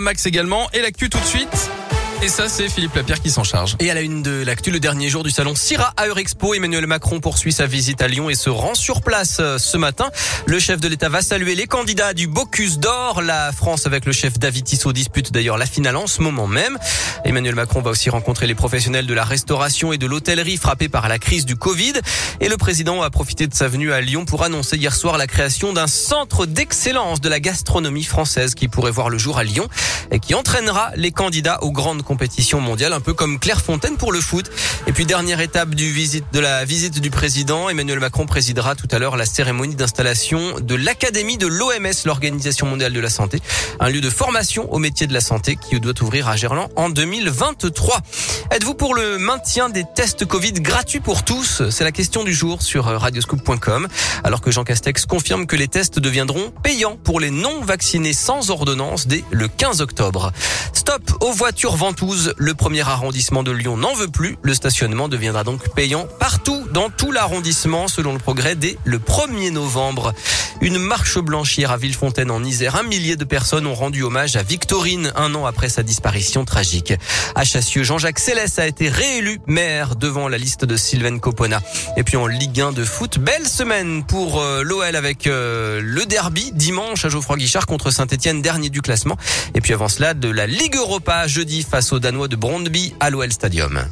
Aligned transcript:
Max 0.00 0.24
également. 0.24 0.70
Et 0.72 0.80
l'actu 0.80 1.10
tout 1.10 1.18
de 1.18 1.24
suite. 1.24 1.70
Et 2.24 2.28
ça, 2.28 2.48
c'est 2.48 2.68
Philippe 2.68 2.94
Lapierre 2.94 3.20
qui 3.20 3.30
s'en 3.30 3.42
charge. 3.42 3.74
Et 3.80 3.90
à 3.90 3.94
la 3.94 4.00
une 4.00 4.22
de 4.22 4.44
l'actu, 4.44 4.70
le 4.70 4.78
dernier 4.78 5.08
jour 5.08 5.24
du 5.24 5.32
salon 5.32 5.56
Sira 5.56 5.92
à 5.96 6.06
Eurexpo, 6.06 6.54
Emmanuel 6.54 6.86
Macron 6.86 7.18
poursuit 7.18 7.50
sa 7.50 7.66
visite 7.66 8.00
à 8.00 8.06
Lyon 8.06 8.30
et 8.30 8.36
se 8.36 8.48
rend 8.48 8.76
sur 8.76 9.02
place 9.02 9.38
euh, 9.40 9.58
ce 9.58 9.76
matin. 9.76 10.08
Le 10.46 10.60
chef 10.60 10.80
de 10.80 10.86
l'État 10.86 11.08
va 11.08 11.20
saluer 11.20 11.56
les 11.56 11.66
candidats 11.66 12.14
du 12.14 12.28
Bocuse 12.28 12.78
d'Or. 12.78 13.22
La 13.22 13.50
France 13.50 13.88
avec 13.88 14.06
le 14.06 14.12
chef 14.12 14.38
David 14.38 14.64
Tissot 14.64 14.92
dispute 14.92 15.32
d'ailleurs 15.32 15.58
la 15.58 15.66
finale 15.66 15.96
en 15.96 16.06
ce 16.06 16.22
moment 16.22 16.46
même. 16.46 16.78
Emmanuel 17.24 17.56
Macron 17.56 17.82
va 17.82 17.90
aussi 17.90 18.08
rencontrer 18.08 18.46
les 18.46 18.54
professionnels 18.54 19.08
de 19.08 19.14
la 19.14 19.24
restauration 19.24 19.92
et 19.92 19.98
de 19.98 20.06
l'hôtellerie 20.06 20.58
frappés 20.58 20.88
par 20.88 21.08
la 21.08 21.18
crise 21.18 21.44
du 21.44 21.56
Covid. 21.56 21.94
Et 22.38 22.48
le 22.48 22.56
président 22.56 23.02
a 23.02 23.10
profité 23.10 23.48
de 23.48 23.54
sa 23.54 23.66
venue 23.66 23.92
à 23.92 24.00
Lyon 24.00 24.26
pour 24.26 24.44
annoncer 24.44 24.76
hier 24.76 24.94
soir 24.94 25.18
la 25.18 25.26
création 25.26 25.72
d'un 25.72 25.88
centre 25.88 26.46
d'excellence 26.46 27.20
de 27.20 27.28
la 27.28 27.40
gastronomie 27.40 28.04
française 28.04 28.54
qui 28.54 28.68
pourrait 28.68 28.92
voir 28.92 29.10
le 29.10 29.18
jour 29.18 29.38
à 29.38 29.42
Lyon 29.42 29.66
et 30.12 30.20
qui 30.20 30.36
entraînera 30.36 30.92
les 30.94 31.10
candidats 31.10 31.60
aux 31.64 31.72
grandes 31.72 32.02
compétition 32.12 32.60
mondiale, 32.60 32.92
un 32.92 33.00
peu 33.00 33.14
comme 33.14 33.38
Clairefontaine 33.38 33.96
pour 33.96 34.12
le 34.12 34.20
foot. 34.20 34.50
Et 34.86 34.92
puis 34.92 35.06
dernière 35.06 35.40
étape 35.40 35.74
du 35.74 35.90
visite, 35.90 36.26
de 36.34 36.40
la 36.40 36.66
visite 36.66 37.00
du 37.00 37.08
président, 37.08 37.70
Emmanuel 37.70 38.00
Macron 38.00 38.26
présidera 38.26 38.74
tout 38.74 38.88
à 38.90 38.98
l'heure 38.98 39.16
la 39.16 39.24
cérémonie 39.24 39.76
d'installation 39.76 40.60
de 40.60 40.74
l'Académie 40.74 41.38
de 41.38 41.46
l'OMS, 41.46 42.04
l'Organisation 42.04 42.66
mondiale 42.66 42.92
de 42.92 43.00
la 43.00 43.08
santé, 43.08 43.38
un 43.80 43.88
lieu 43.88 44.02
de 44.02 44.10
formation 44.10 44.70
au 44.70 44.78
métier 44.78 45.06
de 45.06 45.14
la 45.14 45.22
santé 45.22 45.56
qui 45.56 45.80
doit 45.80 45.94
ouvrir 46.02 46.28
à 46.28 46.36
Gerland 46.36 46.68
en 46.76 46.90
2023. 46.90 48.00
Êtes-vous 48.50 48.74
pour 48.74 48.94
le 48.94 49.16
maintien 49.16 49.70
des 49.70 49.84
tests 49.94 50.26
Covid 50.26 50.52
gratuits 50.52 51.00
pour 51.00 51.24
tous? 51.24 51.62
C'est 51.70 51.84
la 51.84 51.92
question 51.92 52.24
du 52.24 52.34
jour 52.34 52.60
sur 52.60 52.84
radioscoop.com. 52.84 53.88
Alors 54.22 54.42
que 54.42 54.50
Jean 54.50 54.64
Castex 54.64 55.06
confirme 55.06 55.46
que 55.46 55.56
les 55.56 55.68
tests 55.68 55.98
deviendront 55.98 56.52
payants 56.62 56.98
pour 57.02 57.20
les 57.20 57.30
non 57.30 57.62
vaccinés 57.62 58.12
sans 58.12 58.50
ordonnance 58.50 59.06
dès 59.06 59.24
le 59.30 59.48
15 59.48 59.80
octobre. 59.80 60.30
Stop 60.74 61.10
aux 61.22 61.32
voitures 61.32 61.76
ventouses 61.76 62.01
le 62.36 62.54
premier 62.54 62.80
arrondissement 62.80 63.42
de 63.42 63.52
Lyon 63.52 63.76
n'en 63.76 63.94
veut 63.94 64.08
plus. 64.08 64.36
Le 64.42 64.54
stationnement 64.54 65.08
deviendra 65.08 65.44
donc 65.44 65.72
payant 65.74 66.08
partout 66.18 66.66
dans 66.72 66.90
tout 66.90 67.12
l'arrondissement 67.12 67.86
selon 67.86 68.12
le 68.12 68.18
progrès 68.18 68.56
dès 68.56 68.76
le 68.84 68.98
1er 68.98 69.50
novembre. 69.50 70.12
Une 70.60 70.78
marche 70.78 71.18
blanche 71.18 71.56
hier 71.56 71.70
à 71.70 71.76
Villefontaine 71.76 72.30
en 72.30 72.42
Isère. 72.42 72.76
Un 72.76 72.82
millier 72.82 73.16
de 73.16 73.24
personnes 73.24 73.66
ont 73.66 73.74
rendu 73.74 74.02
hommage 74.02 74.36
à 74.36 74.42
Victorine 74.42 75.12
un 75.16 75.34
an 75.34 75.46
après 75.46 75.68
sa 75.68 75.82
disparition 75.82 76.44
tragique. 76.44 76.92
À 77.34 77.44
Chassieux, 77.44 77.84
Jean-Jacques 77.84 78.18
Céleste 78.18 78.58
a 78.58 78.66
été 78.66 78.88
réélu 78.88 79.40
maire 79.46 79.94
devant 79.94 80.28
la 80.28 80.38
liste 80.38 80.64
de 80.64 80.76
Sylvain 80.76 81.18
Copona. 81.18 81.60
Et 81.96 82.02
puis 82.02 82.16
en 82.16 82.26
Ligue 82.26 82.60
1 82.60 82.72
de 82.72 82.84
foot, 82.84 83.18
belle 83.18 83.46
semaine 83.46 84.04
pour 84.04 84.40
euh, 84.40 84.62
l'OL 84.62 84.96
avec 84.96 85.26
euh, 85.26 85.80
le 85.82 86.04
derby 86.04 86.50
dimanche 86.52 87.04
à 87.04 87.08
Geoffroy 87.08 87.36
Guichard 87.36 87.66
contre 87.66 87.90
Saint-Etienne, 87.90 88.42
dernier 88.42 88.70
du 88.70 88.82
classement. 88.82 89.16
Et 89.54 89.60
puis 89.60 89.72
avant 89.72 89.88
cela, 89.88 90.14
de 90.14 90.28
la 90.28 90.46
Ligue 90.46 90.76
Europa 90.76 91.26
jeudi 91.26 91.62
face 91.62 91.91
aux 91.92 91.98
Danois 91.98 92.28
de 92.28 92.36
Brondby 92.36 92.94
à 93.00 93.10
l'OL 93.10 93.32
Stadium. 93.32 93.84